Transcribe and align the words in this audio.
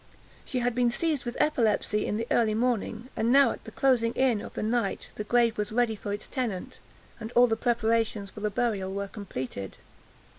She 0.45 0.57
had 0.61 0.73
been 0.73 0.89
seized 0.89 1.25
with 1.25 1.37
epilepsy 1.39 2.07
in 2.07 2.17
the 2.17 2.25
early 2.31 2.55
morning, 2.55 3.09
and 3.15 3.31
now, 3.31 3.51
at 3.51 3.65
the 3.65 3.71
closing 3.71 4.13
in 4.13 4.41
of 4.41 4.55
the 4.55 4.63
night, 4.63 5.09
the 5.13 5.23
grave 5.23 5.59
was 5.59 5.71
ready 5.71 5.95
for 5.95 6.11
its 6.11 6.27
tenant, 6.27 6.79
and 7.19 7.31
all 7.33 7.45
the 7.45 7.55
preparations 7.55 8.31
for 8.31 8.39
the 8.39 8.49
burial 8.49 8.91
were 8.95 9.07
completed. 9.07 9.77